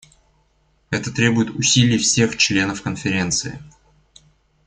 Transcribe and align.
Это 0.89 1.11
требует 1.11 1.51
усилий 1.51 1.99
всех 1.99 2.35
членов 2.35 2.81
Конференции. 2.81 3.61